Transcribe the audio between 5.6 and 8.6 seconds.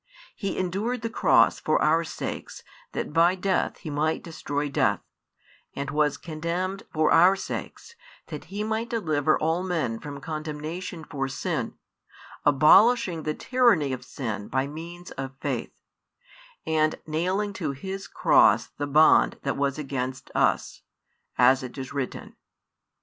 and was condemned for our sakes that